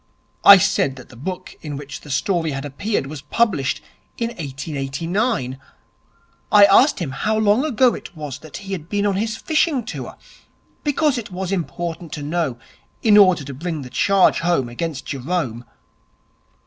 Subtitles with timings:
[0.43, 3.83] I said that the book in which the story had appeared was published
[4.17, 5.59] in 1889.
[6.51, 9.85] I asked him how long ago it was that he had been on his fishing
[9.85, 10.17] tour,
[10.83, 12.57] because it was important to know
[13.03, 15.65] in order to bring the charge home against Jerome.